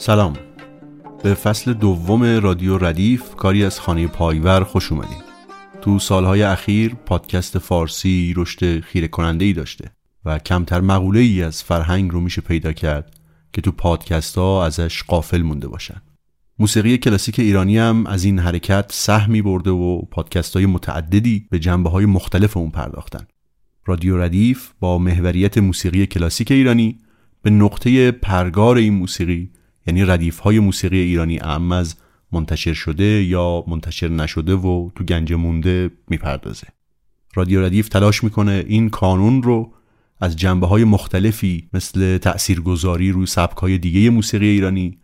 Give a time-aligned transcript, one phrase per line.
[0.00, 0.49] سلام.
[1.22, 5.18] به فصل دوم رادیو ردیف کاری از خانه پایور خوش اومدیم
[5.82, 9.90] تو سالهای اخیر پادکست فارسی رشد خیره کننده ای داشته
[10.24, 13.16] و کمتر مقوله ای از فرهنگ رو میشه پیدا کرد
[13.52, 16.02] که تو پادکست ها ازش قافل مونده باشن.
[16.58, 21.90] موسیقی کلاسیک ایرانی هم از این حرکت سهمی برده و پادکست های متعددی به جنبه
[21.90, 23.26] های مختلف اون پرداختن.
[23.86, 26.98] رادیو ردیف با محوریت موسیقی کلاسیک ایرانی
[27.42, 29.50] به نقطه پرگار این موسیقی
[29.86, 31.94] یعنی ردیف های موسیقی ایرانی اعم از
[32.32, 36.66] منتشر شده یا منتشر نشده و تو گنج مونده می‌پردازه.
[37.34, 39.72] رادیو ردیف تلاش می‌کنه این کانون رو
[40.20, 44.98] از جنبه های مختلفی مثل تأثیرگذاری روی سبک های دیگه موسیقی ایرانی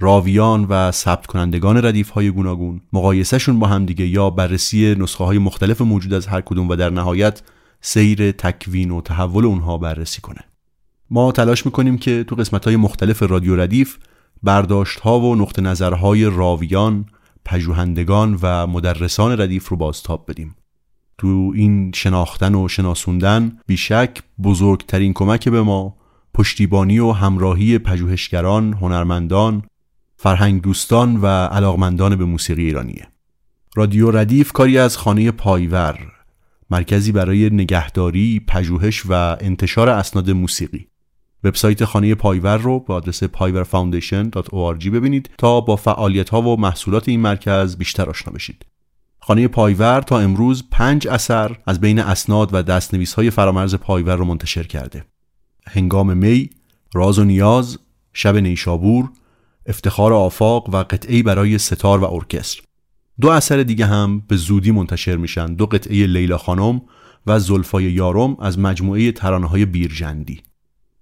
[0.00, 5.38] راویان و ثبت کنندگان ردیف های گوناگون مقایسهشون با هم دیگه یا بررسی نسخه های
[5.38, 7.42] مختلف موجود از هر کدوم و در نهایت
[7.80, 10.40] سیر تکوین و تحول اونها بررسی کنه.
[11.10, 13.96] ما تلاش می‌کنیم که تو قسمت های مختلف رادیو ردیف
[14.42, 17.06] برداشت ها و نقط نظرهای راویان،
[17.44, 20.56] پژوهندگان و مدرسان ردیف رو بازتاب بدیم.
[21.18, 25.96] تو این شناختن و شناسوندن بیشک بزرگترین کمک به ما
[26.34, 29.62] پشتیبانی و همراهی پژوهشگران، هنرمندان،
[30.16, 33.08] فرهنگ دوستان و علاقمندان به موسیقی ایرانیه.
[33.76, 35.98] رادیو ردیف کاری از خانه پایور
[36.70, 40.88] مرکزی برای نگهداری، پژوهش و انتشار اسناد موسیقی
[41.44, 47.20] وبسایت خانه پایور رو با آدرس payverfoundation.org ببینید تا با فعالیت ها و محصولات این
[47.20, 48.66] مرکز بیشتر آشنا بشید.
[49.20, 54.24] خانه پایور تا امروز پنج اثر از بین اسناد و دستنویس های فرامرز پایور رو
[54.24, 55.04] منتشر کرده.
[55.66, 56.50] هنگام می،
[56.94, 57.78] راز و نیاز،
[58.12, 59.10] شب نیشابور،
[59.66, 62.62] افتخار آفاق و قطعی برای ستار و ارکستر.
[63.20, 66.82] دو اثر دیگه هم به زودی منتشر میشن دو قطعه لیلا خانم
[67.26, 70.42] و زلفای یارم از مجموعه ترانه های بیرجندی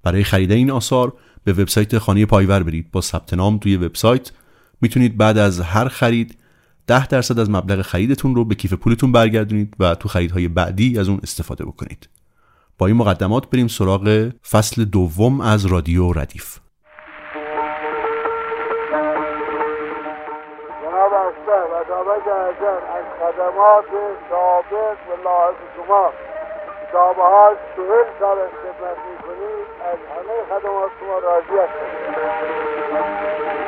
[0.06, 1.12] برای خرید این آثار
[1.44, 2.90] به وبسایت خانه پایور برید.
[2.92, 4.32] با ثبت نام توی وبسایت
[4.80, 6.38] می‌تونید بعد از هر خرید
[6.86, 11.08] 10 درصد از مبلغ خریدتون رو به کیف پولتون برگردونید و تو خریدهای بعدی از
[11.08, 12.08] اون استفاده بکنید.
[12.78, 16.58] با این مقدمات بریم سراغ فصل دوم از رادیو ردیف.
[22.96, 23.90] از خدمات
[24.30, 26.35] سابق و شما.
[26.88, 33.65] کتابه ها چهل سال خدمت می‌کنید از همه خدمات شما راضی هستم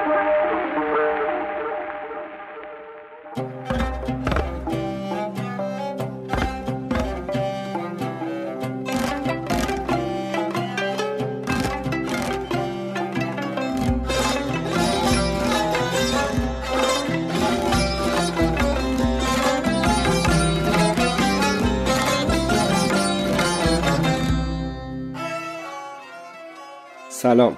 [27.18, 27.56] سلام.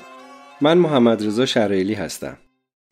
[0.61, 2.37] من محمد رضا شرایلی هستم.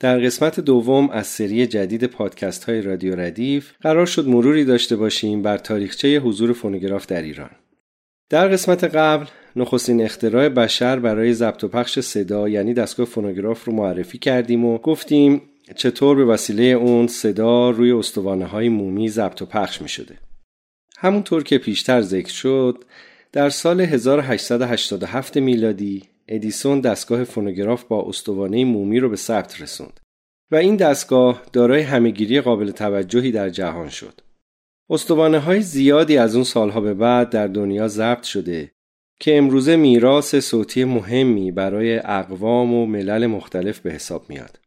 [0.00, 5.42] در قسمت دوم از سری جدید پادکست های رادیو ردیف قرار شد مروری داشته باشیم
[5.42, 7.50] بر تاریخچه حضور فونوگراف در ایران.
[8.30, 9.26] در قسمت قبل
[9.56, 14.78] نخستین اختراع بشر برای ضبط و پخش صدا یعنی دستگاه فونوگراف رو معرفی کردیم و
[14.78, 15.42] گفتیم
[15.76, 20.18] چطور به وسیله اون صدا روی استوانه های مومی ضبط و پخش می شده.
[20.98, 22.84] همونطور که پیشتر ذکر شد
[23.32, 30.00] در سال 1887 میلادی ادیسون دستگاه فونوگراف با استوانه مومی رو به ثبت رسوند
[30.50, 34.20] و این دستگاه دارای همهگیری قابل توجهی در جهان شد.
[34.90, 38.72] استوانه های زیادی از اون سالها به بعد در دنیا ضبط شده
[39.20, 44.58] که امروزه میراث صوتی مهمی برای اقوام و ملل مختلف به حساب میاد.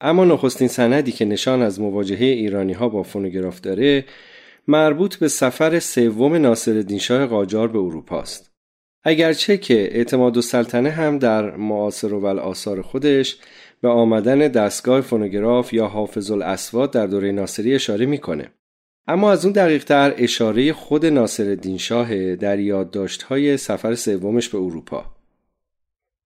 [0.00, 4.04] اما نخستین سندی که نشان از مواجهه ایرانی ها با فونوگراف داره
[4.68, 8.53] مربوط به سفر سوم ناصرالدین شاه قاجار به اروپا است.
[9.04, 13.36] اگرچه که اعتماد و سلطنه هم در معاصر و آثار خودش
[13.80, 18.50] به آمدن دستگاه فونوگراف یا حافظ الاسواد در دوره ناصری اشاره می‌کنه.
[19.06, 25.04] اما از اون دقیق تر اشاره خود ناصر شاه در یادداشت‌های سفر سومش به اروپا.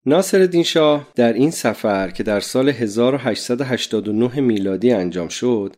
[0.07, 5.77] ناصر شاه در این سفر که در سال 1889 میلادی انجام شد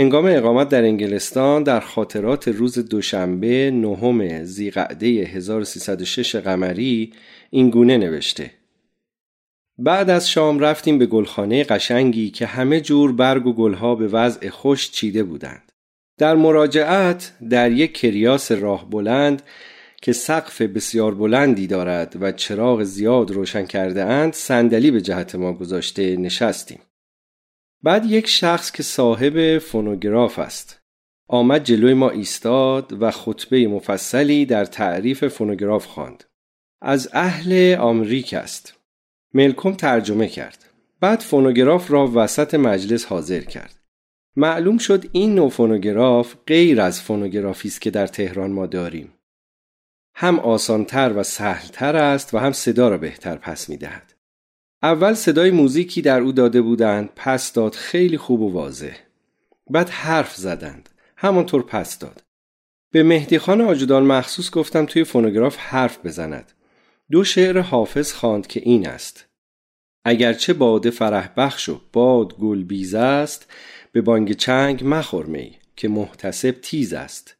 [0.00, 7.12] هنگام اقامت در انگلستان در خاطرات روز دوشنبه نهم زیقعده 1306 قمری
[7.50, 8.50] این گونه نوشته
[9.78, 14.48] بعد از شام رفتیم به گلخانه قشنگی که همه جور برگ و گلها به وضع
[14.48, 15.72] خوش چیده بودند.
[16.18, 19.42] در مراجعت در یک کریاس راه بلند
[20.02, 25.52] که سقف بسیار بلندی دارد و چراغ زیاد روشن کرده اند صندلی به جهت ما
[25.52, 26.78] گذاشته نشستیم.
[27.82, 30.80] بعد یک شخص که صاحب فونوگراف است
[31.32, 36.24] آمد جلوی ما ایستاد و خطبه مفصلی در تعریف فونوگراف خواند.
[36.82, 38.74] از اهل آمریک است.
[39.34, 40.64] ملکم ترجمه کرد.
[41.00, 43.80] بعد فونوگراف را وسط مجلس حاضر کرد.
[44.36, 49.12] معلوم شد این نوع فونوگراف غیر از فونوگرافی است که در تهران ما داریم.
[50.14, 54.09] هم آسانتر و سهلتر است و هم صدا را بهتر پس می دهد.
[54.82, 58.96] اول صدای موزیکی در او داده بودند پس داد خیلی خوب و واضح.
[59.70, 60.88] بعد حرف زدند.
[61.16, 62.22] همانطور پس داد.
[62.92, 66.52] به مهدی خان آجودان مخصوص گفتم توی فونوگراف حرف بزند.
[67.10, 69.26] دو شعر حافظ خواند که این است.
[70.04, 73.52] اگرچه باده فرح بخش و باد گل بیز است
[73.92, 77.36] به بانگ چنگ مخور می که محتسب تیز است.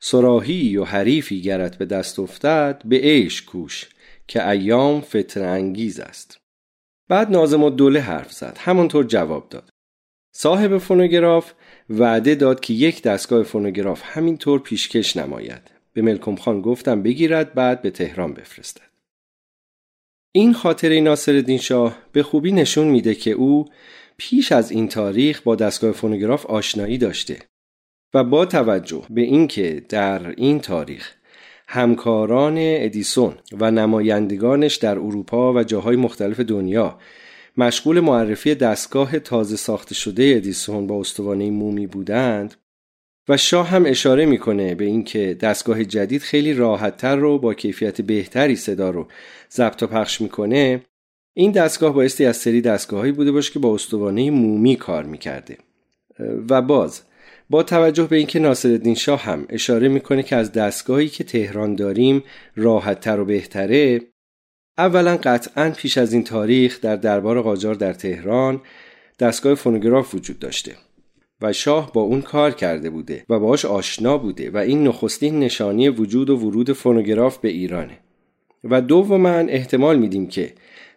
[0.00, 3.88] سراحی و حریفی گرت به دست افتد به عیش کوش
[4.26, 6.43] که ایام فتن انگیز است.
[7.08, 9.70] بعد نازم دوله حرف زد همانطور جواب داد.
[10.32, 11.52] صاحب فونوگراف
[11.90, 15.70] وعده داد که یک دستگاه فونوگراف همینطور پیشکش نماید.
[15.92, 18.94] به ملکم خان گفتم بگیرد بعد به تهران بفرستد.
[20.32, 23.68] این خاطره ناصر شاه به خوبی نشون میده که او
[24.16, 27.38] پیش از این تاریخ با دستگاه فونوگراف آشنایی داشته
[28.14, 31.14] و با توجه به اینکه در این تاریخ
[31.74, 36.98] همکاران ادیسون و نمایندگانش در اروپا و جاهای مختلف دنیا.
[37.56, 42.54] مشغول معرفی دستگاه تازه ساخته شده ادیسون با استوانه مومی بودند
[43.28, 48.56] و شاه هم اشاره می‌کنه به اینکه دستگاه جدید خیلی راحتتر رو با کیفیت بهتری
[48.56, 49.08] صدا رو
[49.52, 50.80] ضبط و پخش می‌کنه.
[51.34, 55.58] این دستگاه بایستی از سری دستگاهایی بوده باشه که با استوانه مومی کار می‌کرده.
[56.50, 57.02] و باز
[57.50, 62.22] با توجه به اینکه ناصرالدین شاه هم اشاره می‌کنه که از دستگاهی که تهران داریم
[62.56, 64.00] راحتتر و بهتره
[64.78, 68.60] اولا قطعا پیش از این تاریخ در دربار قاجار در تهران
[69.18, 70.76] دستگاه فونوگراف وجود داشته
[71.40, 75.88] و شاه با اون کار کرده بوده و باش آشنا بوده و این نخستین نشانی
[75.88, 77.98] وجود و ورود فونوگراف به ایرانه.
[78.64, 80.52] و دوما احتمال میدیم که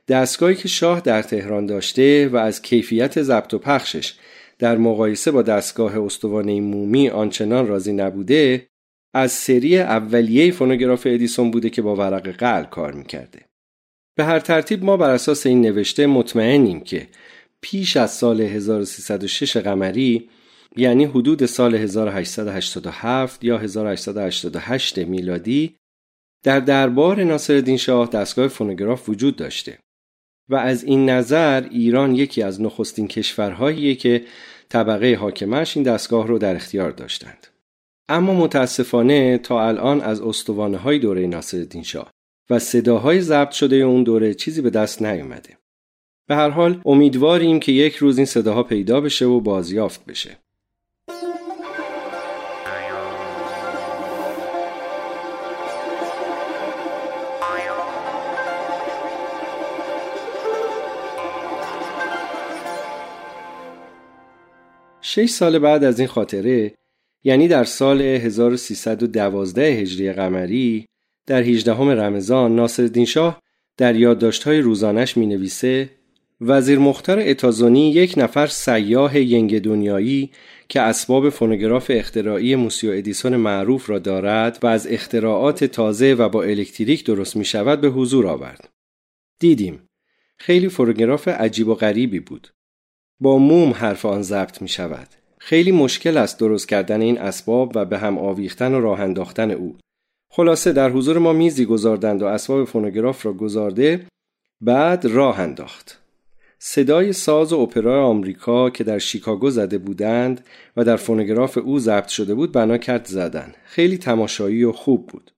[0.08, 4.16] دستگاهی که شاه در تهران داشته و از کیفیت ضبط و پخشش
[4.60, 8.68] در مقایسه با دستگاه استوانه مومی آنچنان راضی نبوده
[9.14, 13.46] از سری اولیه فونوگراف ادیسون بوده که با ورق قل کار می‌کرده.
[14.18, 17.08] به هر ترتیب ما بر اساس این نوشته مطمئنیم که
[17.62, 20.30] پیش از سال 1306 قمری
[20.76, 25.76] یعنی حدود سال 1887 یا 1888 میلادی
[26.44, 29.80] در دربار ناصرالدین شاه دستگاه فونوگراف وجود داشته.
[30.50, 34.26] و از این نظر ایران یکی از نخستین کشورهاییه که
[34.70, 37.48] طبقه حاکمش این دستگاه رو در اختیار داشتند.
[38.10, 42.12] اما متاسفانه تا الان از استوانه های دوره ناصرالدین شاه
[42.50, 45.58] و صداهای ضبط شده اون دوره چیزی به دست نیومده.
[46.28, 50.38] به هر حال امیدواریم که یک روز این صداها پیدا بشه و بازیافت بشه.
[65.10, 66.74] شش سال بعد از این خاطره
[67.24, 70.86] یعنی در سال 1312 هجری قمری
[71.26, 73.42] در 18 رمضان ناصرالدین شاه
[73.78, 75.90] در یادداشت‌های روزانش می نویسه
[76.42, 80.32] وزیر مختار اتازونی یک نفر سیاه ینگ دنیایی
[80.70, 86.44] که اسباب فونوگراف اختراعی موسیو ادیسون معروف را دارد و از اختراعات تازه و با
[86.44, 88.70] الکتریک درست می شود به حضور آورد.
[89.40, 89.90] دیدیم.
[90.38, 92.48] خیلی فونوگراف عجیب و غریبی بود.
[93.20, 95.08] با موم حرف آن ضبط می شود.
[95.38, 99.78] خیلی مشکل است درست کردن این اسباب و به هم آویختن و راه انداختن او.
[100.32, 104.08] خلاصه در حضور ما میزی گذاردند و اسباب فونوگراف را گذارده
[104.62, 106.02] بعد راه انداخت.
[106.60, 110.46] صدای ساز و اپرای آمریکا که در شیکاگو زده بودند
[110.78, 113.54] و در فونوگراف او ضبط شده بود بنا کرد زدن.
[113.66, 115.32] خیلی تماشایی و خوب بود.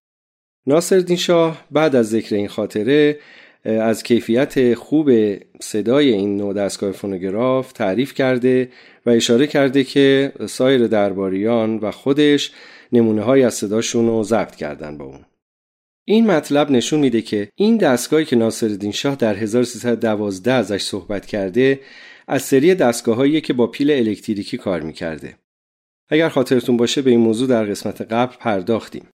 [0.67, 3.19] ناصر شاه بعد از ذکر این خاطره
[3.63, 5.11] از کیفیت خوب
[5.61, 8.69] صدای این نوع دستگاه فونوگراف تعریف کرده
[9.05, 12.51] و اشاره کرده که سایر درباریان و خودش
[12.91, 15.25] نمونه های از صداشون رو ضبط کردن با اون.
[16.05, 21.79] این مطلب نشون میده که این دستگاهی که ناصرالدین شاه در 1312 ازش صحبت کرده
[22.27, 25.35] از سری دستگاهایی که با پیل الکتریکی کار می‌کرده.
[26.09, 29.07] اگر خاطرتون باشه به این موضوع در قسمت قبل پرداختیم.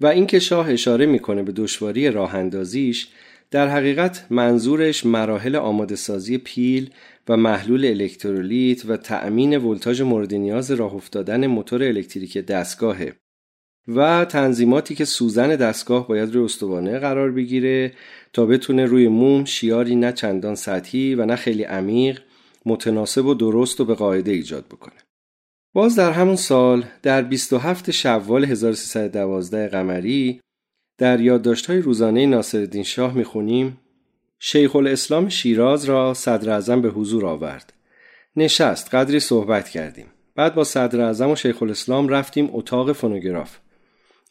[0.00, 3.08] و اینکه شاه اشاره می‌کنه به دشواری راه اندازیش
[3.50, 6.90] در حقیقت منظورش مراحل آماده سازی پیل
[7.28, 13.12] و محلول الکترولیت و تأمین ولتاژ مورد نیاز راه افتادن موتور الکتریک دستگاهه
[13.88, 17.92] و تنظیماتی که سوزن دستگاه باید روی استوانه قرار بگیره
[18.32, 22.20] تا بتونه روی موم شیاری نه چندان سطحی و نه خیلی عمیق
[22.66, 24.94] متناسب و درست و به قاعده ایجاد بکنه.
[25.74, 30.40] باز در همون سال در 27 شوال 1312 قمری
[31.00, 33.78] در یادداشت‌های روزانه ناصرالدین شاه می‌خونیم
[34.38, 37.72] شیخ الاسلام شیراز را صدر اعظم به حضور آورد.
[38.36, 40.06] نشست قدری صحبت کردیم.
[40.36, 43.56] بعد با صدر اعظم و شیخ الاسلام رفتیم اتاق فونوگراف.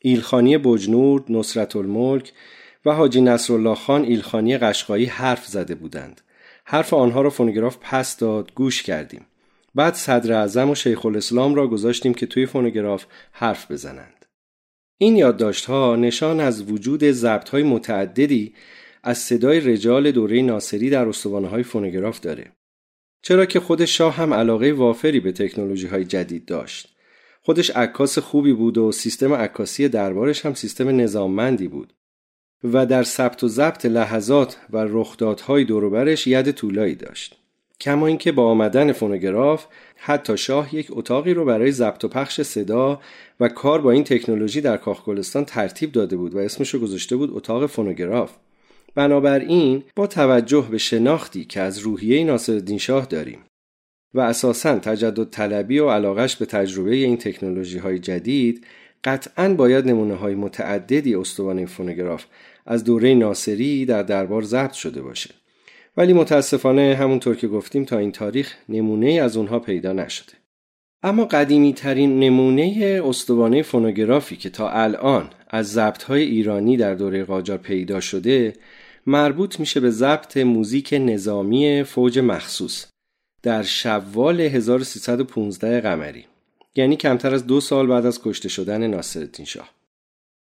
[0.02, 2.32] ایلخانی بجنور، نصرت الملک
[2.86, 6.22] و حاجی نصرالله خان ایلخانی قشقایی حرف زده بودند.
[6.64, 9.26] حرف آنها را فونوگراف پس داد گوش کردیم.
[9.76, 14.19] بعد صدر اعظم و شیخ الاسلام را گذاشتیم که توی فونوگراف حرف بزنند.
[15.02, 18.54] این یادداشت ها نشان از وجود ضبط های متعددی
[19.04, 22.52] از صدای رجال دوره ناصری در استوانه های فونوگراف داره.
[23.22, 26.96] چرا که خود شاه هم علاقه وافری به تکنولوژی های جدید داشت.
[27.42, 31.94] خودش عکاس خوبی بود و سیستم عکاسی دربارش هم سیستم نظاممندی بود
[32.64, 37.36] و در ثبت و ضبط لحظات و رخدادهای دوروبرش ید طولایی داشت
[37.82, 39.66] کما اینکه با آمدن فونوگراف
[39.96, 43.02] حتی شاه یک اتاقی رو برای ضبط و پخش صدا
[43.40, 45.04] و کار با این تکنولوژی در کاخ
[45.48, 48.36] ترتیب داده بود و اسمش رو گذاشته بود اتاق فونوگراف.
[48.96, 53.40] بنابراین با توجه به شناختی که از روحیه ناصرالدین شاه داریم
[54.14, 58.66] و اساسا تجدد طلبی و علاقش به تجربه این تکنولوژی های جدید
[59.04, 62.26] قطعا باید نمونه های متعددی استوانه فونوگراف
[62.66, 65.30] از دوره ناصری در دربار ضبط شده باشه.
[65.98, 70.34] ولی متاسفانه همونطور که گفتیم تا این تاریخ نمونه از اونها پیدا نشده.
[71.04, 77.24] اما قدیمی ترین نمونه استوانه فونوگرافی که تا الان از ضبط های ایرانی در دوره
[77.24, 78.54] قاجار پیدا شده
[79.06, 82.86] مربوط میشه به ضبط موزیک نظامی فوج مخصوص
[83.44, 86.26] در شوال 1315 قمری
[86.76, 89.70] یعنی کمتر از دو سال بعد از کشته شدن ناصرالدین شاه.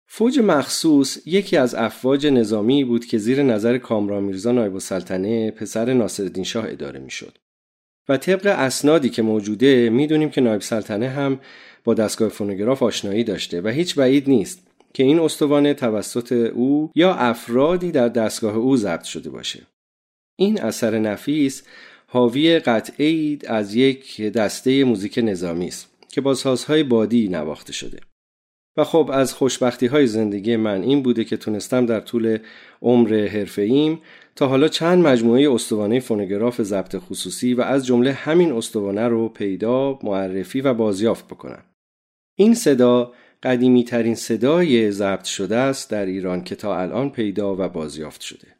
[0.07, 5.93] فوج مخصوص یکی از افواج نظامی بود که زیر نظر کامران میرزا نایب السلطنه پسر
[5.93, 7.37] ناصرالدین شاه اداره می‌شد.
[8.09, 11.39] و طبق اسنادی که موجوده می‌دونیم که نایب سلطنه هم
[11.83, 17.13] با دستگاه فونوگراف آشنایی داشته و هیچ بعید نیست که این استوانه توسط او یا
[17.13, 19.61] افرادی در دستگاه او ضبط شده باشه.
[20.35, 21.63] این اثر نفیس
[22.07, 27.99] حاوی قطعی از یک دسته موزیک نظامی است که با سازهای بادی نواخته شده.
[28.77, 32.37] و خب از خوشبختی های زندگی من این بوده که تونستم در طول
[32.81, 33.97] عمر حرفه
[34.35, 39.99] تا حالا چند مجموعه استوانه فونوگراف ضبط خصوصی و از جمله همین استوانه رو پیدا،
[40.03, 41.63] معرفی و بازیافت بکنم.
[42.37, 43.13] این صدا
[43.43, 48.54] قدیمی ترین صدای ضبط شده است در ایران که تا الان پیدا و بازیافت شده.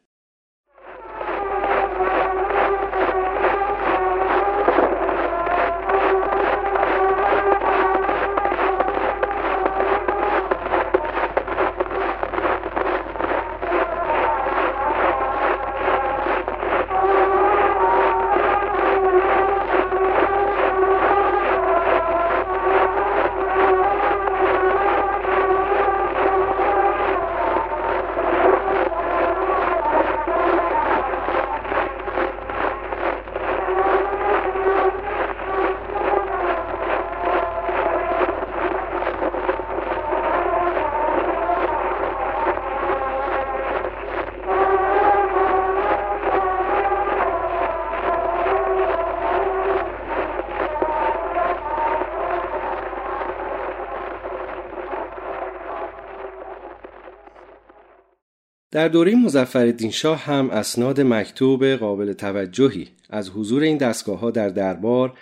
[58.76, 64.48] در دوره مزفر شاه هم اسناد مکتوب قابل توجهی از حضور این دستگاه ها در
[64.48, 65.12] دربار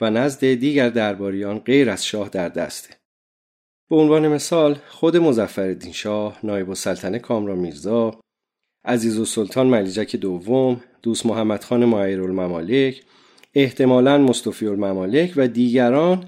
[0.00, 2.94] و نزد دیگر درباریان غیر از شاه در دسته.
[3.90, 8.20] به عنوان مثال خود مزفر شاه، نایب السلطنه کامران میرزا،
[8.84, 13.02] عزیز و سلطان ملیجک دوم، دوست محمد خان معیر الممالک،
[13.54, 16.24] احتمالا مصطفی الممالک و دیگران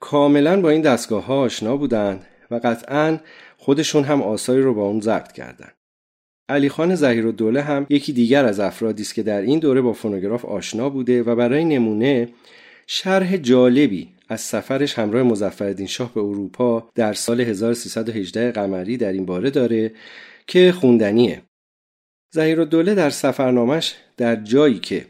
[0.00, 3.18] کاملا با این دستگاه ها آشنا بودند و قطعا
[3.56, 5.83] خودشون هم آثاری رو با اون ضبط کردند.
[6.48, 9.92] علی خان زهیر دوله هم یکی دیگر از افرادی است که در این دوره با
[9.92, 12.28] فونوگراف آشنا بوده و برای نمونه
[12.86, 19.26] شرح جالبی از سفرش همراه مظفرالدین شاه به اروپا در سال 1318 قمری در این
[19.26, 19.92] باره داره
[20.46, 21.42] که خوندنیه.
[22.34, 25.06] زهیر دوله در سفرنامش در جایی که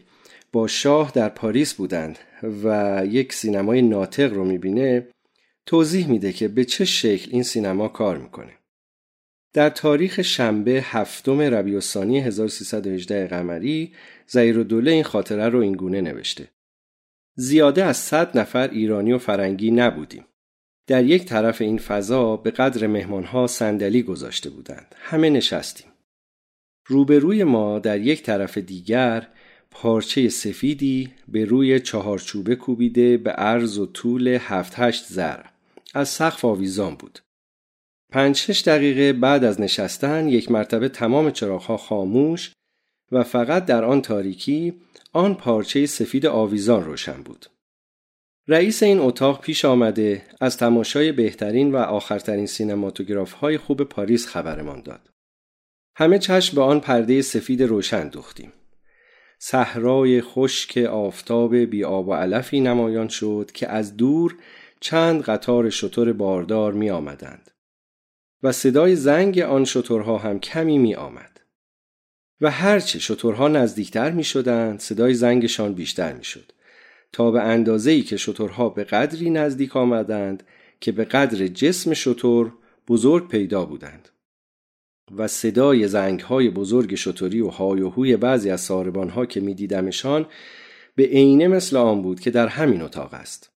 [0.53, 2.19] با شاه در پاریس بودند
[2.64, 5.09] و یک سینمای ناطق رو می‌بینه
[5.67, 8.53] توضیح میده که به چه شکل این سینما کار می‌کنه.
[9.55, 13.93] در تاریخ شنبه هفتم ربیع الثانی 1318 قمری
[14.27, 16.49] زهیر الدوله این خاطره رو اینگونه نوشته.
[17.37, 20.25] زیاده از صد نفر ایرانی و فرنگی نبودیم.
[20.87, 24.95] در یک طرف این فضا به قدر مهمانها صندلی گذاشته بودند.
[24.99, 25.87] همه نشستیم.
[26.87, 29.29] روبروی ما در یک طرف دیگر
[29.71, 35.43] پارچه سفیدی به روی چهارچوبه کوبیده به عرض و طول هفت هشت زر.
[35.95, 37.24] از سقف آویزان بود.
[38.14, 42.52] پنج شش دقیقه بعد از نشستن یک مرتبه تمام چراغها خاموش
[43.12, 44.75] و فقط در آن تاریکی
[45.12, 47.47] آن پارچه سفید آویزان روشن بود.
[48.49, 54.83] رئیس این اتاق پیش آمده از تماشای بهترین و آخرترین سینماتوگراف های خوب پاریس خبرمان
[54.83, 55.11] داد.
[55.97, 58.52] همه چشم به آن پرده سفید روشن دوختیم.
[59.38, 64.37] صحرای خشک آفتاب بی آب و علفی نمایان شد که از دور
[64.80, 67.50] چند قطار شطور باردار می آمدند.
[68.45, 71.41] و صدای زنگ آن شترها هم کمی می آمد.
[72.41, 76.53] و هرچه شترها نزدیکتر می شدند صدای زنگشان بیشتر می شد.
[77.13, 80.43] تا به اندازه ای که شترها به قدری نزدیک آمدند
[80.81, 82.45] که به قدر جسم شتر
[82.89, 84.09] بزرگ پیدا بودند.
[85.17, 89.41] و صدای زنگ های بزرگ شتری و های و هوی بعضی از ساربان ها که
[89.41, 90.27] می دیدمشان
[90.97, 93.54] به عینه مثل آن بود که در همین اتاق است.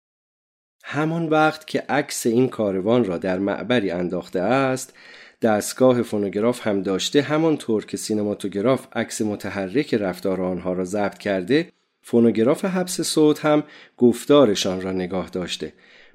[0.90, 4.94] همان وقت که عکس این کاروان را در معبری انداخته است
[5.42, 11.68] دستگاه فونوگراف هم داشته همانطور که سینماتوگراف عکس متحرک رفتار آنها را ضبط کرده
[12.02, 13.62] فونوگراف حبس صوت هم
[13.96, 15.72] گفتارشان را نگاه داشته.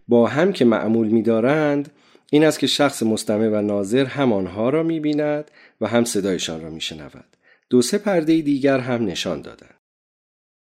[0.07, 1.91] با هم که معمول می‌دارند
[2.31, 5.51] این است که شخص مستمع و ناظر هم آنها را می‌بیند
[5.81, 7.25] و هم صدایشان را می‌شنود.
[7.69, 9.72] دو سه پرده دیگر هم نشان دادند.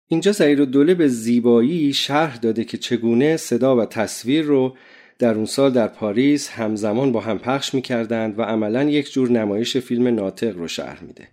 [0.07, 4.75] اینجا زهیر دوله به زیبایی شرح داده که چگونه صدا و تصویر رو
[5.19, 9.29] در اون سال در پاریس همزمان با هم پخش می کردند و عملا یک جور
[9.29, 11.27] نمایش فیلم ناطق رو شرح میده.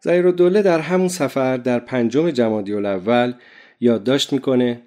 [0.00, 3.34] زهیر دوله در همون سفر در پنجم جمادی الاول
[3.80, 4.82] یادداشت می‌کنه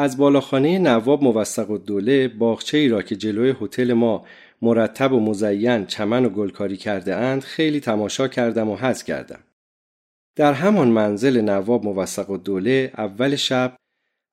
[0.00, 4.24] از بالاخانه نواب موثق الدوله باغچه ای را که جلوی هتل ما
[4.62, 9.38] مرتب و مزین چمن و گلکاری کرده اند خیلی تماشا کردم و حز کردم.
[10.36, 13.76] در همان منزل نواب موثق الدوله اول شب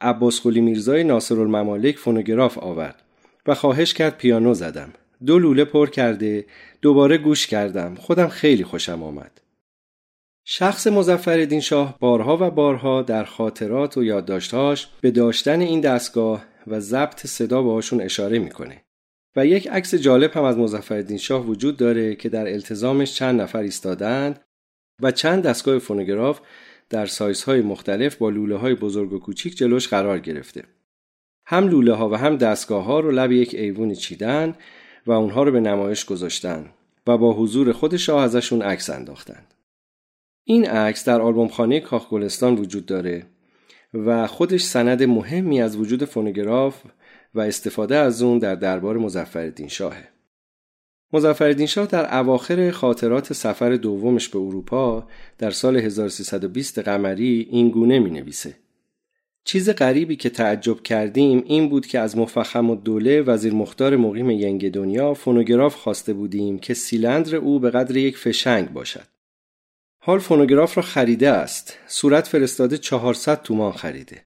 [0.01, 3.01] عباس خلی میرزای ناصر الممالک فونوگراف آورد
[3.45, 4.93] و خواهش کرد پیانو زدم.
[5.25, 6.45] دو لوله پر کرده
[6.81, 9.41] دوباره گوش کردم خودم خیلی خوشم آمد.
[10.47, 16.79] شخص مزفر شاه بارها و بارها در خاطرات و یادداشتهاش به داشتن این دستگاه و
[16.79, 18.81] ضبط صدا باشون اشاره می‌کنه
[19.35, 23.59] و یک عکس جالب هم از مزفر شاه وجود داره که در التزامش چند نفر
[23.59, 24.41] ایستادند
[25.01, 26.39] و چند دستگاه فونوگراف
[26.89, 30.63] در سایزهای مختلف با لوله های بزرگ و کوچیک جلوش قرار گرفته.
[31.45, 34.55] هم لوله ها و هم دستگاه ها رو لب یک ایوونی چیدن
[35.05, 36.69] و اونها رو به نمایش گذاشتن
[37.07, 39.54] و با حضور خود شاه ازشون عکس انداختند.
[40.47, 43.25] این عکس در آلبوم خانه کاخ گلستان وجود داره
[43.93, 46.81] و خودش سند مهمی از وجود فونوگراف
[47.35, 50.07] و استفاده از اون در دربار مزفردین شاهه.
[51.13, 57.99] مزفردین شاه در اواخر خاطرات سفر دومش به اروپا در سال 1320 قمری این گونه
[57.99, 58.55] می نویسه.
[59.43, 64.29] چیز غریبی که تعجب کردیم این بود که از مفخم و دوله وزیر مختار مقیم
[64.29, 69.14] ینگ دنیا فونوگراف خواسته بودیم که سیلندر او به قدر یک فشنگ باشد.
[70.07, 71.77] حال فونوگراف را خریده است.
[71.87, 74.25] صورت فرستاده 400 تومان خریده.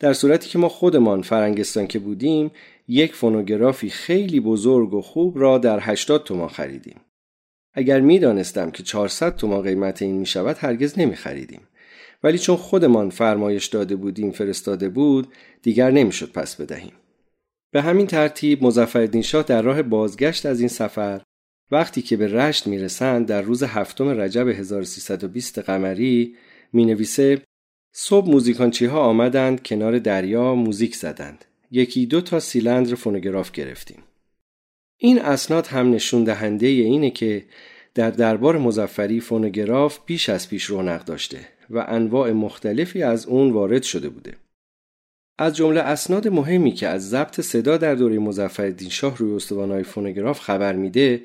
[0.00, 2.50] در صورتی که ما خودمان فرنگستان که بودیم
[2.88, 7.00] یک فونوگرافی خیلی بزرگ و خوب را در 80 تومان خریدیم.
[7.74, 11.68] اگر می دانستم که 400 تومان قیمت این می شود هرگز نمی خریدیم.
[12.22, 15.28] ولی چون خودمان فرمایش داده بودیم فرستاده بود
[15.62, 16.92] دیگر نمی‌شد پس بدهیم.
[17.70, 21.20] به همین ترتیب مزفردین شاه در راه بازگشت از این سفر
[21.70, 26.36] وقتی که به رشت می‌رسند در روز هفتم رجب 1320 قمری
[26.72, 27.42] می نویسه
[27.92, 31.44] صبح موزیکانچی ها آمدند کنار دریا موزیک زدند.
[31.70, 34.02] یکی دو تا سیلندر فونوگراف گرفتیم.
[34.98, 37.44] این اسناد هم نشون دهنده اینه که
[37.94, 43.82] در دربار مظفری فونوگراف بیش از پیش رونق داشته و انواع مختلفی از اون وارد
[43.82, 44.34] شده بوده.
[45.38, 50.40] از جمله اسناد مهمی که از ضبط صدا در دوره مظفرالدین شاه روی استوانه‌های فونوگراف
[50.40, 51.22] خبر میده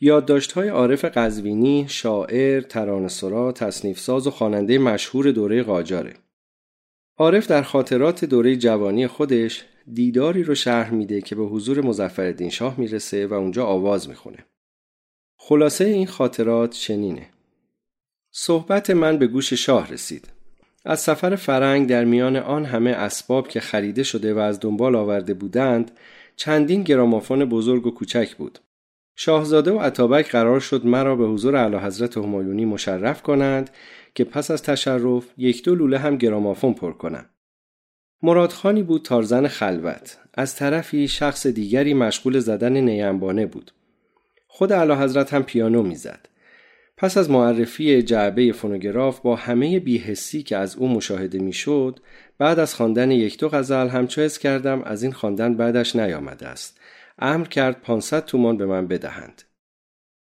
[0.00, 6.14] یادداشت‌های عارف قزوینی، شاعر، ترانه‌سرا، تصنیفساز و خواننده مشهور دوره قاجاره.
[7.18, 12.80] عارف در خاطرات دوره جوانی خودش دیداری رو شرح میده که به حضور مظفرالدین شاه
[12.80, 14.38] می‌رسه و اونجا آواز می‌خونه.
[15.36, 17.26] خلاصه این خاطرات چنینه.
[18.30, 20.28] صحبت من به گوش شاه رسید.
[20.84, 25.34] از سفر فرنگ در میان آن همه اسباب که خریده شده و از دنبال آورده
[25.34, 25.90] بودند
[26.36, 28.58] چندین گرامافون بزرگ و کوچک بود.
[29.16, 33.70] شاهزاده و عطابک قرار شد مرا به حضور اعلی حضرت همایونی مشرف کنند
[34.14, 37.26] که پس از تشرف یک دو لوله هم گرامافون پر کنم.
[38.22, 40.18] مرادخانی بود تارزن خلوت.
[40.34, 43.70] از طرفی شخص دیگری مشغول زدن نیمبانه بود.
[44.46, 46.28] خود اعلی حضرت هم پیانو می‌زد.
[46.96, 52.00] پس از معرفی جعبه فونوگراف با همه بیهسی که از او مشاهده می‌شد
[52.38, 56.80] بعد از خواندن یک دو غزل همچو کردم از این خواندن بعدش نیامده است
[57.18, 59.42] امر کرد 500 تومان به من بدهند.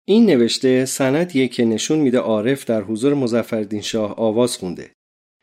[0.05, 4.91] این نوشته سندیه که نشون میده عارف در حضور مزفردین شاه آواز خونده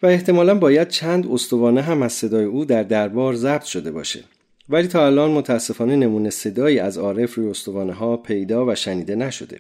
[0.04, 4.24] و احتمالا باید چند استوانه هم از صدای او در دربار ضبط شده باشه.
[4.70, 9.60] ولی تا الان متاسفانه نمونه صدایی از عارف روی استوانه ها پیدا و شنیده نشده.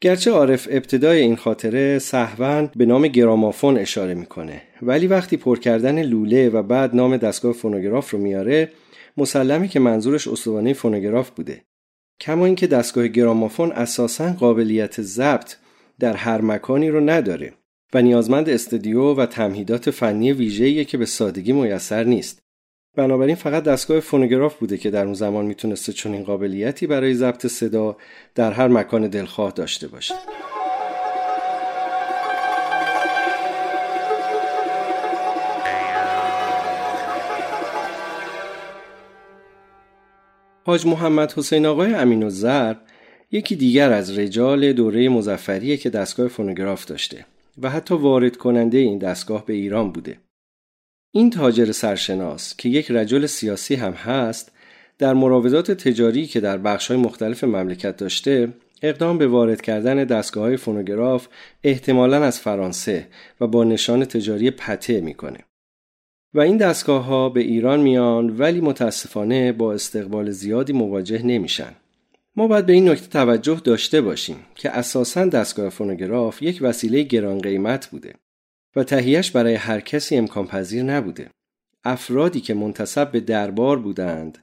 [0.00, 6.02] گرچه عارف ابتدای این خاطره صحوان به نام گرامافون اشاره می‌کنه ولی وقتی پر کردن
[6.02, 8.70] لوله و بعد نام دستگاه فونوگراف رو میاره
[9.16, 11.64] مسلمی که منظورش استوانه فونوگراف بوده.
[12.20, 15.54] کما اینکه دستگاه گرامافون اساسا قابلیت ضبط
[15.98, 17.52] در هر مکانی رو نداره
[17.94, 22.42] و نیازمند استودیو و تمهیدات فنی ویژه‌ایه که به سادگی میسر نیست.
[22.96, 27.96] بنابراین فقط دستگاه فونوگراف بوده که در اون زمان می‌تونسته چنین قابلیتی برای ضبط صدا
[28.34, 30.14] در هر مکان دلخواه داشته باشه.
[40.66, 42.80] حاج محمد حسین آقای امین و زرب
[43.32, 47.26] یکی دیگر از رجال دوره مزفریه که دستگاه فونوگراف داشته
[47.62, 50.18] و حتی وارد کننده این دستگاه به ایران بوده.
[51.14, 54.52] این تاجر سرشناس که یک رجل سیاسی هم هست
[54.98, 58.48] در مراودات تجاری که در بخش‌های مختلف مملکت داشته
[58.82, 61.28] اقدام به وارد کردن دستگاه های فونوگراف
[61.64, 63.06] احتمالا از فرانسه
[63.40, 65.38] و با نشان تجاری پته می‌کنه.
[66.36, 71.72] و این دستگاه ها به ایران میان ولی متاسفانه با استقبال زیادی مواجه نمیشن.
[72.36, 77.38] ما باید به این نکته توجه داشته باشیم که اساسا دستگاه فونوگراف یک وسیله گران
[77.38, 78.14] قیمت بوده
[78.76, 81.30] و تهیهش برای هر کسی امکان پذیر نبوده.
[81.84, 84.38] افرادی که منتصب به دربار بودند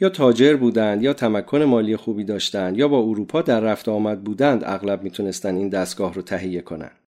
[0.00, 4.64] یا تاجر بودند یا تمکن مالی خوبی داشتند یا با اروپا در رفت آمد بودند
[4.64, 7.07] اغلب می‌تونستند این دستگاه رو تهیه کنند.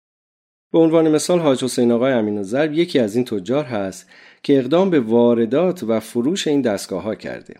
[0.72, 4.06] به عنوان مثال حاج حسین آقای امین ضرب یکی از این تجار هست
[4.42, 7.54] که اقدام به واردات و فروش این دستگاه ها کرده.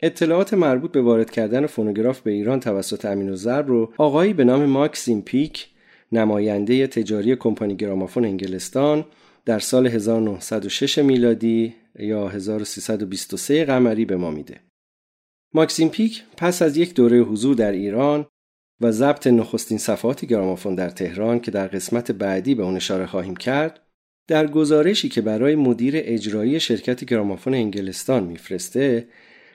[0.00, 4.64] اطلاعات مربوط به وارد کردن فونوگراف به ایران توسط امین ضرب رو آقایی به نام
[4.64, 5.68] ماکسیم پیک
[6.12, 9.04] نماینده تجاری کمپانی گرامافون انگلستان
[9.44, 14.60] در سال 1906 میلادی یا 1323 قمری به ما میده.
[15.54, 18.26] ماکسیم پیک پس از یک دوره حضور در ایران
[18.80, 23.36] و ضبط نخستین صفحات گرامافون در تهران که در قسمت بعدی به اون اشاره خواهیم
[23.36, 23.80] کرد
[24.28, 29.08] در گزارشی که برای مدیر اجرایی شرکت گرامافون انگلستان میفرسته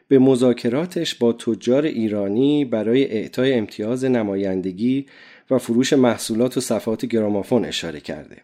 [0.08, 5.06] به مذاکراتش با تجار ایرانی برای اعطای امتیاز نمایندگی
[5.50, 8.38] و فروش محصولات و صفحات گرامافون اشاره کرده.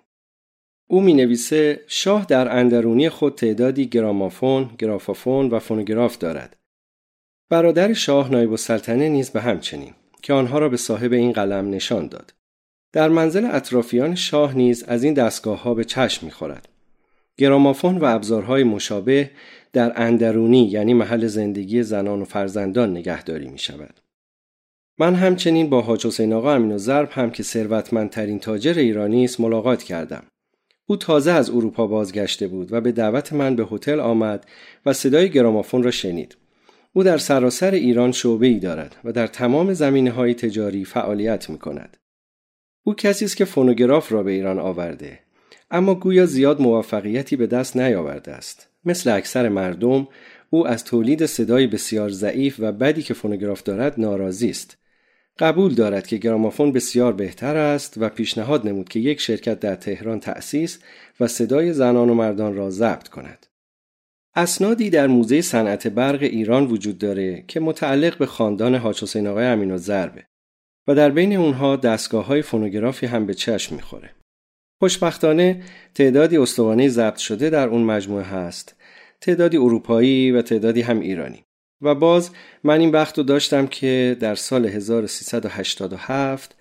[0.87, 6.55] او می نویسه شاه در اندرونی خود تعدادی گرامافون، گرافافون و فونوگراف دارد.
[7.49, 12.07] برادر شاه نایب السلطنه نیز به همچنین که آنها را به صاحب این قلم نشان
[12.07, 12.33] داد.
[12.93, 16.69] در منزل اطرافیان شاه نیز از این دستگاه ها به چشم می‌خورد.
[17.37, 19.31] گرامافون و ابزارهای مشابه
[19.73, 23.99] در اندرونی یعنی محل زندگی زنان و فرزندان نگهداری می شود.
[24.99, 29.39] من همچنین با حاج حسین آقا امین و ضرب هم که ثروتمندترین تاجر ایرانی است
[29.39, 30.23] ملاقات کردم.
[30.85, 34.45] او تازه از اروپا بازگشته بود و به دعوت من به هتل آمد
[34.85, 36.37] و صدای گرامافون را شنید.
[36.93, 41.57] او در سراسر ایران شعبه ای دارد و در تمام زمینه های تجاری فعالیت می
[41.57, 41.97] کند.
[42.83, 45.19] او کسی است که فونوگراف را به ایران آورده
[45.71, 48.69] اما گویا زیاد موفقیتی به دست نیاورده است.
[48.85, 50.07] مثل اکثر مردم
[50.49, 54.77] او از تولید صدای بسیار ضعیف و بدی که فونوگراف دارد ناراضی است.
[55.39, 60.19] قبول دارد که گرامافون بسیار بهتر است و پیشنهاد نمود که یک شرکت در تهران
[60.19, 60.79] تأسیس
[61.19, 63.45] و صدای زنان و مردان را ضبط کند.
[64.35, 69.45] اسنادی در موزه صنعت برق ایران وجود داره که متعلق به خاندان حاج حسین آقای
[69.45, 69.71] امین
[70.87, 74.09] و در بین اونها دستگاه های فونوگرافی هم به چشم می‌خوره.
[74.79, 75.63] خوشبختانه
[75.95, 78.75] تعدادی استوانه ضبط شده در اون مجموعه هست
[79.21, 81.43] تعدادی اروپایی و تعدادی هم ایرانی
[81.81, 82.31] و باز
[82.63, 86.55] من این بخت رو داشتم که در سال 1387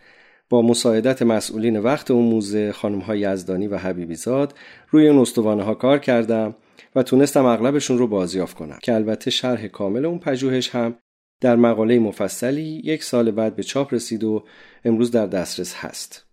[0.51, 4.55] با مساعدت مسئولین وقت اون موزه خانم های یزدانی و حبیبی زاد
[4.91, 6.55] روی اون استوانه ها کار کردم
[6.95, 10.99] و تونستم اغلبشون رو بازیافت کنم که البته شرح کامل اون پژوهش هم
[11.41, 14.45] در مقاله مفصلی یک سال بعد به چاپ رسید و
[14.85, 16.28] امروز در دسترس هست.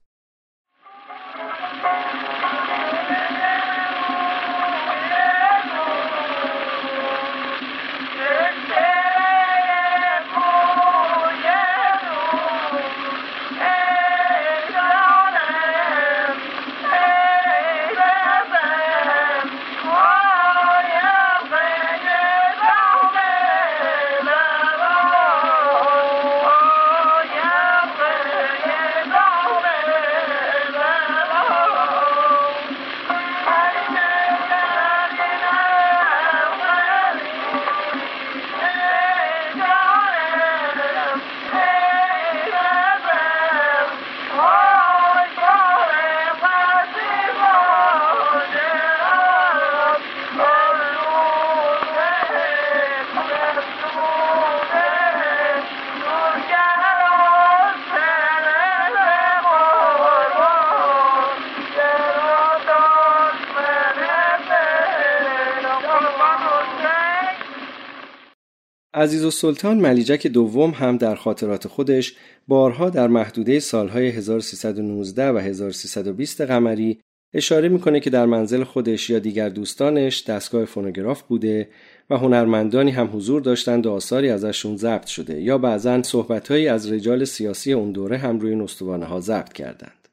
[68.96, 72.16] عزیز السلطان ملیجک دوم هم در خاطرات خودش
[72.48, 77.00] بارها در محدوده سالهای 1319 و 1320 قمری
[77.34, 81.70] اشاره می‌کنه که در منزل خودش یا دیگر دوستانش دستگاه فونوگراف بوده
[82.10, 87.26] و هنرمندانی هم حضور داشتند و آثاری ازشون ضبط شده یا بعضا صحبتهایی از رجال
[87.26, 90.08] سیاسی اون دوره هم روی نستوانه ها ضبط کردند.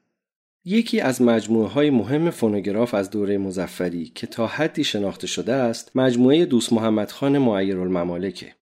[0.65, 5.91] یکی از مجموعه های مهم فونوگراف از دوره مزفری که تا حدی شناخته شده است
[5.95, 8.53] مجموعه دوست محمد خان معیر الممالکه.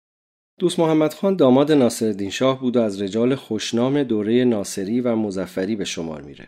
[0.62, 5.76] دوست محمد خان داماد ناصرالدین شاه بود و از رجال خوشنام دوره ناصری و مزفری
[5.76, 6.48] به شمار میره.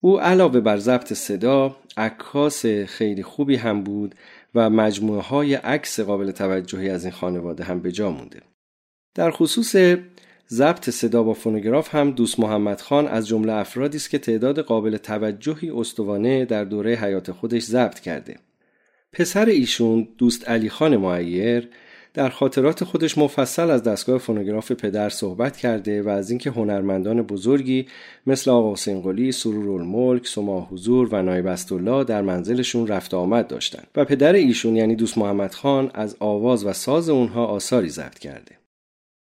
[0.00, 4.14] او علاوه بر ضبط صدا عکاس خیلی خوبی هم بود
[4.54, 8.40] و مجموعه های عکس قابل توجهی از این خانواده هم به جا مونده.
[9.14, 9.76] در خصوص
[10.50, 14.96] ضبط صدا با فونوگراف هم دوست محمد خان از جمله افرادی است که تعداد قابل
[14.96, 18.36] توجهی استوانه در دوره حیات خودش ضبط کرده.
[19.12, 21.68] پسر ایشون دوست علی خان معیر
[22.14, 27.86] در خاطرات خودش مفصل از دستگاه فونوگراف پدر صحبت کرده و از اینکه هنرمندان بزرگی
[28.26, 33.46] مثل آقا حسین قلی، سرور الملک، سما حضور و نایب استالله در منزلشون رفت آمد
[33.46, 38.18] داشتند و پدر ایشون یعنی دوست محمد خان از آواز و ساز اونها آثاری ضبط
[38.18, 38.58] کرده.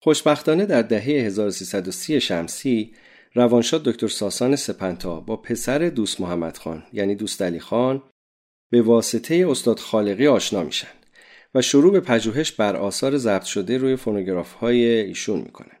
[0.03, 2.91] خوشبختانه در دهه 1330 شمسی
[3.33, 8.03] روانشاد دکتر ساسان سپنتا با پسر دوست محمد خان یعنی دوست علی خان
[8.71, 10.96] به واسطه استاد خالقی آشنا میشن
[11.55, 15.71] و شروع به پژوهش بر آثار ضبط شده روی فونوگراف های ایشون می‌کنه.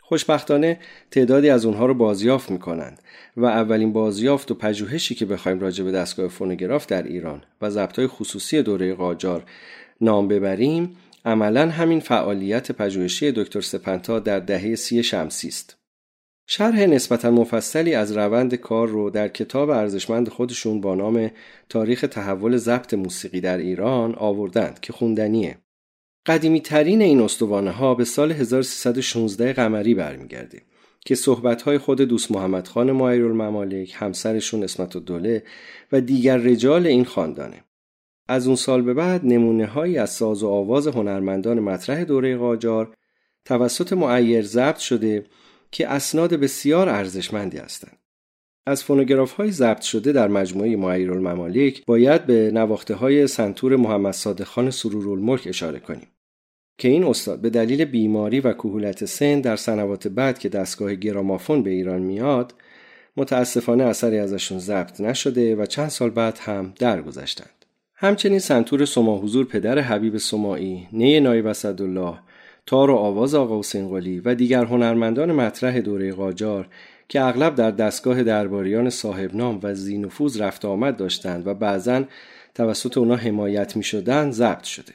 [0.00, 0.78] خوشبختانه
[1.10, 3.02] تعدادی از اونها رو بازیافت می‌کنند
[3.36, 8.00] و اولین بازیافت و پژوهشی که بخوایم راجع به دستگاه فونوگراف در ایران و ضبط
[8.06, 9.44] خصوصی دوره قاجار
[10.00, 15.76] نام ببریم عملا همین فعالیت پژوهشی دکتر سپنتا در دهه سی شمسی است.
[16.50, 21.30] شرح نسبتا مفصلی از روند کار رو در کتاب ارزشمند خودشون با نام
[21.68, 25.58] تاریخ تحول ضبط موسیقی در ایران آوردند که خوندنیه.
[26.26, 30.62] قدیمی ترین این استوانه ها به سال 1316 قمری برمیگرده
[31.00, 35.42] که صحبت های خود دوست محمد خان الممالک، همسرشون اسمت الدوله
[35.92, 37.64] و دیگر رجال این خاندانه.
[38.28, 42.94] از اون سال به بعد نمونه هایی از ساز و آواز هنرمندان مطرح دوره قاجار
[43.44, 45.24] توسط معیر ضبط شده
[45.70, 47.98] که اسناد بسیار ارزشمندی هستند.
[48.66, 54.14] از فونوگراف های ضبط شده در مجموعه معیر الممالک باید به نواخته های سنتور محمد
[54.14, 56.08] صادق خان سرورالملک اشاره کنیم
[56.78, 61.62] که این استاد به دلیل بیماری و کهولت سن در سنوات بعد که دستگاه گرامافون
[61.62, 62.54] به ایران میاد
[63.16, 67.64] متاسفانه اثری ازشون ضبط نشده و چند سال بعد هم درگذشتند.
[67.94, 72.18] همچنین سنتور سما حضور پدر حبیب سماعی، نی نایب اسدالله،
[72.68, 76.68] تار و آواز آقا حسین قلی و دیگر هنرمندان مطرح دوره قاجار
[77.08, 82.04] که اغلب در دستگاه درباریان صاحب نام و زینفوز رفت آمد داشتند و بعضا
[82.54, 84.92] توسط اونا حمایت می شدن ضبط شده.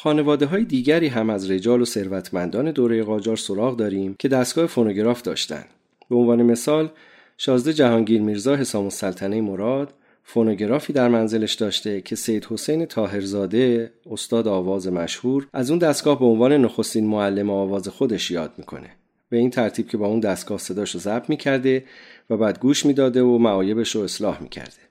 [0.00, 5.22] خانواده های دیگری هم از رجال و ثروتمندان دوره قاجار سراغ داریم که دستگاه فونوگراف
[5.22, 5.66] داشتند.
[6.10, 6.90] به عنوان مثال
[7.38, 9.94] شازده جهانگیر میرزا حسام السلطنه مراد
[10.30, 16.24] فونوگرافی در منزلش داشته که سید حسین تاهرزاده استاد آواز مشهور از اون دستگاه به
[16.24, 18.90] عنوان نخستین معلم آواز خودش یاد می‌کنه.
[19.28, 21.84] به این ترتیب که با اون دستگاه صداش رو ضبط می‌کرده
[22.30, 24.82] و بعد گوش می‌داده و معایبش رو اصلاح می‌کرده.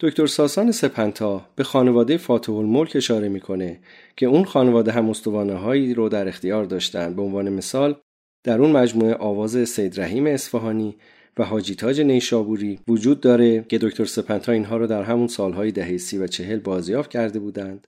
[0.00, 3.80] دکتر ساسان سپنتا به خانواده فاتح الملک اشاره می‌کنه
[4.16, 7.14] که اون خانواده هم استوانه هایی رو در اختیار داشتن.
[7.14, 7.96] به عنوان مثال
[8.44, 10.96] در اون مجموعه آواز سید رحیم اصفهانی
[11.38, 15.96] و حاجی تاج نیشابوری وجود داره که دکتر سپنتا اینها رو در همون سالهای دهه
[15.96, 17.86] سی و چهل بازیافت کرده بودند.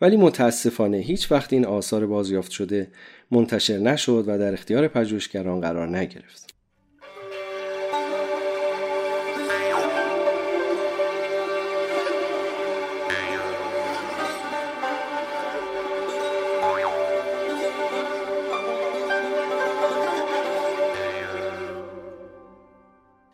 [0.00, 2.90] ولی متاسفانه هیچ وقت این آثار بازیافت شده
[3.30, 6.53] منتشر نشد و در اختیار پژوهشگران قرار نگرفت.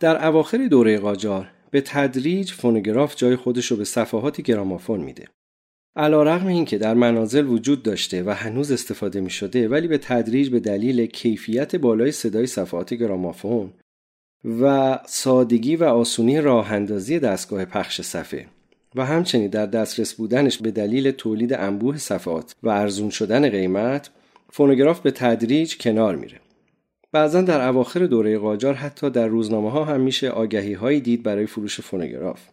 [0.01, 5.25] در اواخر دوره قاجار به تدریج فونوگراف جای خودش رو به صفحات گرامافون میده.
[5.97, 9.99] علا رغم این که در منازل وجود داشته و هنوز استفاده می شده ولی به
[9.99, 13.73] تدریج به دلیل کیفیت بالای صدای صفحات گرامافون
[14.61, 18.47] و سادگی و آسونی راه اندازی دستگاه پخش صفحه
[18.95, 24.11] و همچنین در دسترس بودنش به دلیل تولید انبوه صفحات و ارزون شدن قیمت
[24.51, 26.41] فونوگراف به تدریج کنار میره
[27.13, 31.47] بعضا در اواخر دوره قاجار حتی در روزنامه ها هم میشه آگهی هایی دید برای
[31.47, 32.49] فروش فونوگراف.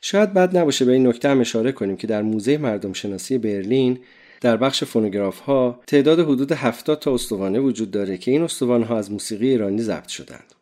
[0.00, 3.98] شاید بد نباشه به این نکته هم اشاره کنیم که در موزه مردم شناسی برلین
[4.40, 8.98] در بخش فونوگراف ها تعداد حدود 70 تا استوانه وجود داره که این استوانه ها
[8.98, 10.54] از موسیقی ایرانی ضبط شدند.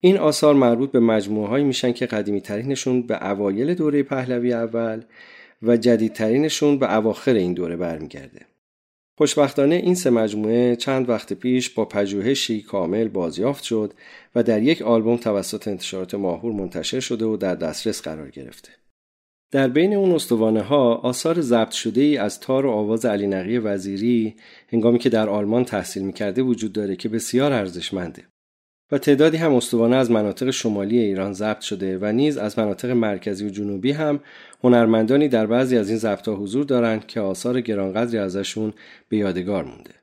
[0.00, 5.02] این آثار مربوط به مجموعه هایی میشن که قدیمی ترینشون به اوایل دوره پهلوی اول
[5.62, 8.51] و جدیدترینشون به اواخر این دوره برمیگرده.
[9.22, 13.94] خوشبختانه این سه مجموعه چند وقت پیش با پژوهشی کامل بازیافت شد
[14.34, 18.68] و در یک آلبوم توسط انتشارات ماهور منتشر شده و در دسترس قرار گرفته.
[19.52, 23.58] در بین اون استوانه ها آثار ضبط شده ای از تار و آواز علی نقی
[23.58, 24.34] وزیری
[24.72, 28.31] هنگامی که در آلمان تحصیل می‌کرده وجود داره که بسیار ارزشمنده.
[28.92, 33.46] و تعدادی هم استوانه از مناطق شمالی ایران ضبط شده و نیز از مناطق مرکزی
[33.46, 34.20] و جنوبی هم
[34.64, 38.72] هنرمندانی در بعضی از این ضبطها حضور دارند که آثار گرانقدری ازشون
[39.08, 40.01] به یادگار مونده.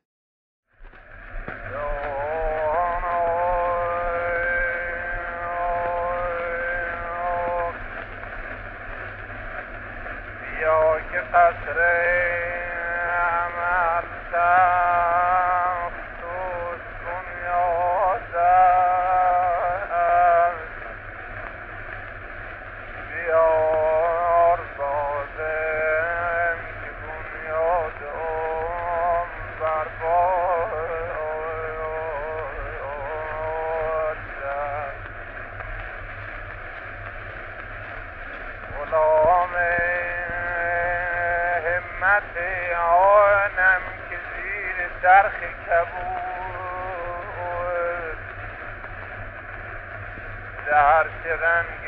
[50.75, 51.83] هر چه رنگ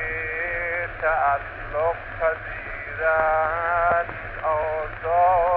[1.02, 4.06] تعلق پذیرد.
[4.44, 5.51] آزاد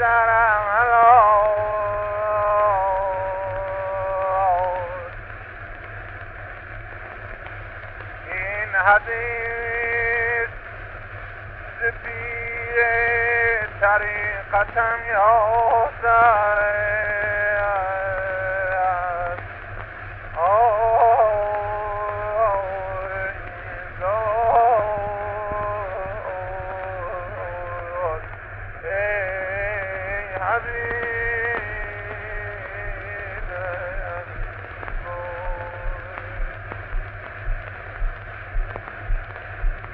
[0.00, 0.08] این
[8.86, 10.50] حدیث
[11.80, 16.55] زبیه طریقتم یا حسن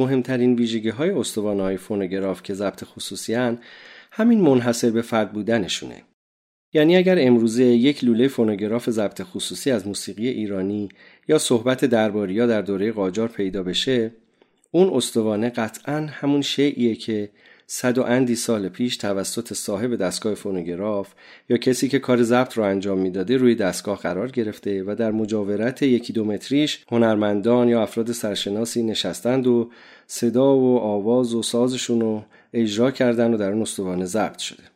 [0.00, 3.58] مهمترین ویژگی های استوانه های فونوگراف که ضبط خصوصی هن،
[4.12, 6.02] همین منحصر به فرد بودنشونه.
[6.76, 10.88] یعنی اگر امروزه یک لوله فونوگراف ضبط خصوصی از موسیقی ایرانی
[11.28, 14.10] یا صحبت درباریا در دوره قاجار پیدا بشه
[14.70, 17.28] اون استوانه قطعا همون شیعیه که
[17.66, 21.14] صد و اندی سال پیش توسط صاحب دستگاه فونوگراف
[21.48, 25.82] یا کسی که کار ضبط رو انجام می‌داده روی دستگاه قرار گرفته و در مجاورت
[25.82, 29.70] یکی دو متریش هنرمندان یا افراد سرشناسی نشستند و
[30.06, 34.75] صدا و آواز و سازشون رو اجرا کردن و در اون استوانه ضبط شده.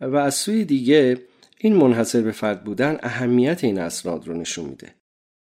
[0.00, 1.18] و از سوی دیگه
[1.58, 4.94] این منحصر به فرد بودن اهمیت این اسناد رو نشون میده.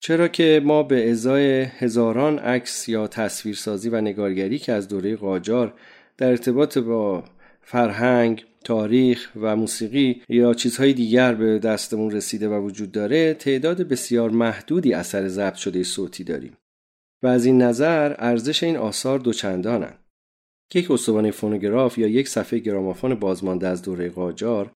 [0.00, 5.74] چرا که ما به ازای هزاران عکس یا تصویرسازی و نگارگری که از دوره قاجار
[6.16, 7.24] در ارتباط با
[7.62, 14.30] فرهنگ، تاریخ و موسیقی یا چیزهای دیگر به دستمون رسیده و وجود داره تعداد بسیار
[14.30, 16.56] محدودی اثر ضبط شده صوتی داریم.
[17.22, 19.94] و از این نظر ارزش این آثار دوچندانن.
[20.74, 24.72] یک استوانه فونوگراف یا یک صفحه گرامافون بازمانده از دوره قاجار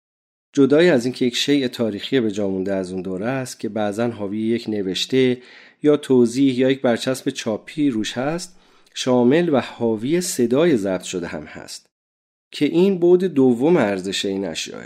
[0.54, 4.42] جدای از اینکه یک شیء تاریخی به جامونده از اون دوره است که بعضا حاوی
[4.42, 5.42] یک نوشته
[5.84, 8.60] یا توضیح یا یک برچسب چاپی روش هست
[8.94, 11.86] شامل و حاوی صدای ضبط شده هم هست
[12.52, 14.84] که این بود دوم ارزش این اشیاء.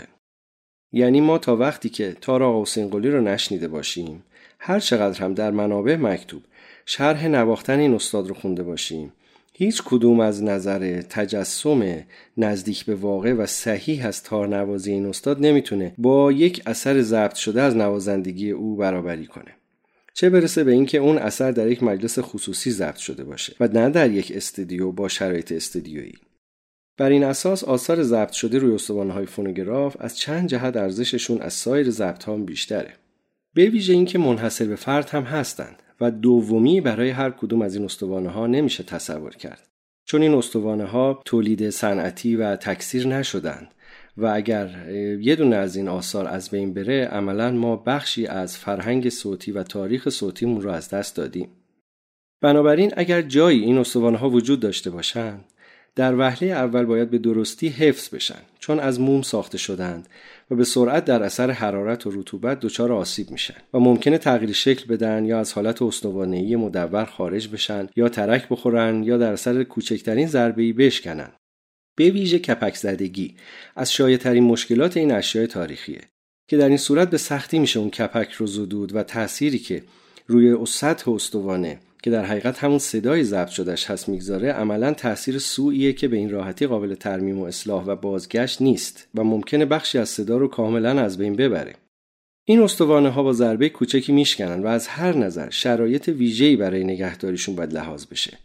[0.92, 4.24] یعنی ما تا وقتی که تارا حسین قلی رو نشنیده باشیم
[4.58, 6.42] هر چقدر هم در منابع مکتوب
[6.86, 9.12] شرح نواختن این استاد رو خونده باشیم
[9.56, 12.04] هیچ کدوم از نظر تجسم
[12.36, 17.34] نزدیک به واقع و صحیح از تار نوازی این استاد نمی‌تونه با یک اثر ضبط
[17.34, 19.54] شده از نوازندگی او برابری کنه.
[20.14, 23.90] چه برسه به اینکه اون اثر در یک مجلس خصوصی ضبط شده باشه و نه
[23.90, 26.14] در یک استودیو با شرایط استودیویی.
[26.96, 28.78] بر این اساس آثار ضبط شده روی
[29.10, 32.92] های فونوگراف از چند جهت ارزششون از سایر ضبط ها بیشتره.
[33.54, 35.82] به ویژه اینکه منحصر به فرد هم هستند.
[36.00, 39.68] و دومی برای هر کدوم از این استوانه ها نمیشه تصور کرد.
[40.04, 43.68] چون این استوانه ها تولید صنعتی و تکثیر نشدند
[44.16, 44.90] و اگر
[45.20, 49.62] یه دونه از این آثار از بین بره عملا ما بخشی از فرهنگ صوتی و
[49.62, 51.48] تاریخ صوتیمون رو از دست دادیم.
[52.40, 55.44] بنابراین اگر جایی این استوانه ها وجود داشته باشند
[55.96, 60.08] در وهله اول باید به درستی حفظ بشن چون از موم ساخته شدند
[60.50, 64.86] و به سرعت در اثر حرارت و رطوبت دچار آسیب میشن و ممکنه تغییر شکل
[64.86, 70.26] بدن یا از حالت استوانهای مدور خارج بشن یا ترک بخورن یا در اثر کوچکترین
[70.26, 71.32] ضربه‌ای بشکنن.
[71.96, 73.34] به ویژه کپک زدگی
[73.76, 76.00] از شایع‌ترین مشکلات این اشیاء تاریخیه
[76.48, 79.82] که در این صورت به سختی میشه اون کپک رو زدود و تأثیری که
[80.26, 85.92] روی سطح استوانه که در حقیقت همون صدای ضبط شدهش هست می‌گذاره عملا تاثیر سوئیه
[85.92, 90.08] که به این راحتی قابل ترمیم و اصلاح و بازگشت نیست و ممکنه بخشی از
[90.08, 91.74] صدا رو کاملا از بین ببره.
[92.44, 97.56] این استوانه ها با ضربه کوچکی میشکنن و از هر نظر شرایط ویژه‌ای برای نگهداریشون
[97.56, 98.38] باید لحاظ بشه.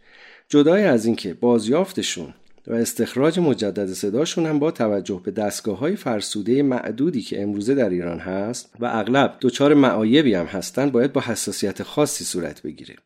[0.48, 2.34] جدای از اینکه بازیافتشون
[2.66, 7.90] و استخراج مجدد صداشون هم با توجه به دستگاه های فرسوده معدودی که امروزه در
[7.90, 12.96] ایران هست و اغلب دچار معایبی هم هستند باید با حساسیت خاصی صورت بگیره.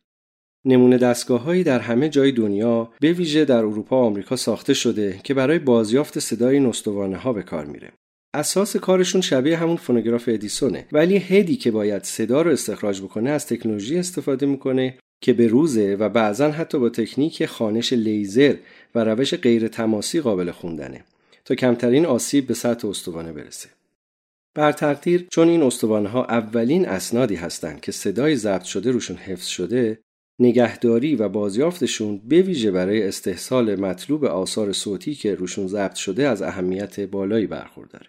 [0.65, 5.35] نمونه دستگاههایی در همه جای دنیا به ویژه در اروپا و آمریکا ساخته شده که
[5.35, 7.93] برای بازیافت صدای نستوانه ها به کار میره.
[8.35, 13.47] اساس کارشون شبیه همون فونوگراف ادیسونه ولی هدی که باید صدا رو استخراج بکنه از
[13.47, 18.55] تکنولوژی استفاده می‌کنه که به روزه و بعضا حتی با تکنیک خانش لیزر
[18.95, 21.05] و روش غیر تماسی قابل خوندنه
[21.45, 23.69] تا کمترین آسیب به سطح استوانه برسه.
[24.55, 29.47] بر تقدیر چون این استوانه ها اولین اسنادی هستند که صدای ضبط شده روشون حفظ
[29.47, 29.99] شده
[30.39, 36.43] نگهداری و بازیافتشون به ویژه برای استحصال مطلوب آثار صوتی که روشون ضبط شده از
[36.43, 38.07] اهمیت بالایی برخورداره.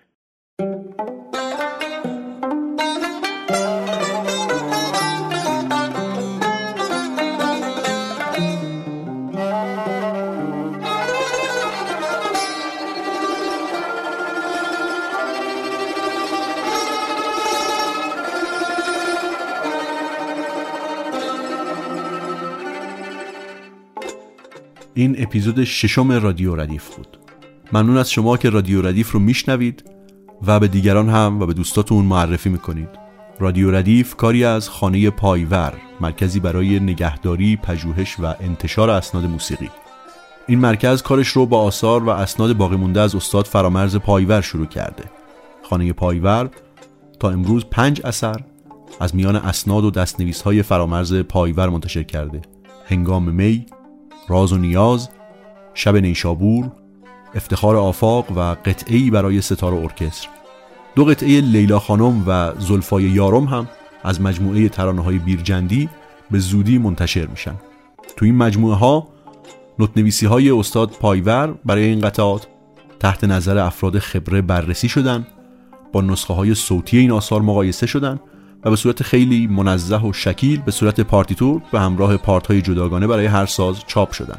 [24.98, 27.18] این اپیزود ششم رادیو ردیف بود.
[27.74, 29.84] ممنون از شما که رادیو ردیف رو میشنوید
[30.48, 32.90] و به دیگران هم و به دوستاتون معرفی می‌کنید.
[33.40, 39.70] رادیو ردیف کاری از خانه پایور مرکزی برای نگهداری، پژوهش و انتشار اسناد موسیقی.
[40.48, 44.66] این مرکز کارش رو با آثار و اسناد باقی مونده از استاد فرامرز پایور شروع
[44.66, 45.04] کرده.
[45.64, 46.50] خانه پایور
[47.20, 48.42] تا امروز پنج اثر
[49.00, 52.42] از میان اسناد و دستنویس های فرامرز پایور منتشر کرده.
[52.86, 53.66] هنگام می،
[54.28, 55.10] راز و نیاز
[55.74, 56.72] شب نیشابور
[57.36, 60.28] افتخار آفاق و قطعی برای ستار و ارکستر.
[60.96, 63.68] دو قطعه لیلا خانم و زلفای یارم هم
[64.04, 65.90] از مجموعه ترانه های بیرجندی
[66.32, 67.56] به زودی منتشر میشن.
[68.18, 69.08] تو این مجموعه ها
[69.80, 72.48] نوتنویسی های استاد پایور برای این قطعات
[73.00, 75.28] تحت نظر افراد خبره بررسی شدن
[75.94, 78.20] با نسخه های صوتی این آثار مقایسه شدن
[78.66, 83.08] و به صورت خیلی منزه و شکیل به صورت پارتیتور به همراه پارت های جداگانه
[83.08, 84.38] برای هر ساز چاپ شدن.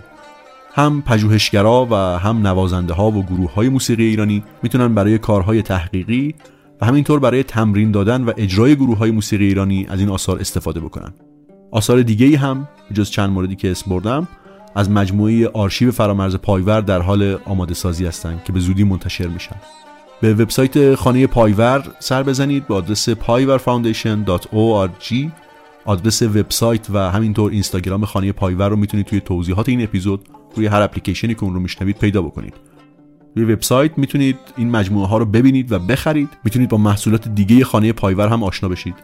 [0.75, 6.35] هم پژوهشگرا و هم نوازنده ها و گروه های موسیقی ایرانی می‌تونن برای کارهای تحقیقی
[6.81, 10.81] و همینطور برای تمرین دادن و اجرای گروه های موسیقی ایرانی از این آثار استفاده
[10.81, 11.15] بکنن.
[11.71, 14.29] آثار دیگه هم جز چند موردی که اسم بردم
[14.75, 19.57] از مجموعه آرشیو فرامرز پایور در حال آماده سازی هستند که به زودی منتشر میشن.
[20.21, 25.15] به وبسایت خانه پایور سر بزنید به آدرس payvarfoundation.org
[25.85, 30.83] آدرس وبسایت و همینطور اینستاگرام خانه پایور رو می‌تونید توی توضیحات این اپیزود روی هر
[30.83, 32.55] اپلیکیشنی که اون رو میشنوید پیدا بکنید.
[33.37, 36.29] روی وبسایت می‌تونید این مجموعه ها رو ببینید و بخرید.
[36.45, 38.95] می‌تونید با محصولات دیگه خانه پایور هم آشنا بشید.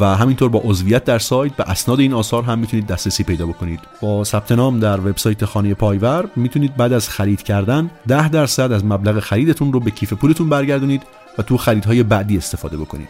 [0.00, 3.80] و همینطور با عضویت در سایت به اسناد این آثار هم می‌تونید دسترسی پیدا بکنید.
[4.00, 8.84] با ثبت نام در وبسایت خانه پایور می‌تونید بعد از خرید کردن 10 درصد از
[8.84, 11.02] مبلغ خریدتون رو به کیف پولتون برگردونید
[11.38, 13.08] و تو خریدهای بعدی استفاده بکنید.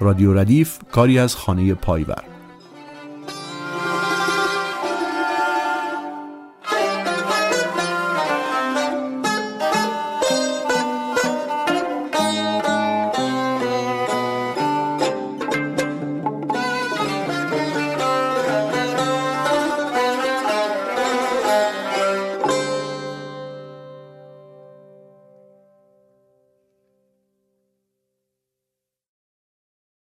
[0.00, 2.33] رادیو ردیف کاری از خانه پایور.